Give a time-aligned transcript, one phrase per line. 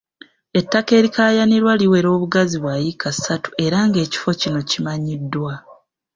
[0.59, 5.53] Ettaka erikaayanirwa liwera obugazi bwa yiika ssatu era ng’ekifo kino kimanyiddwa.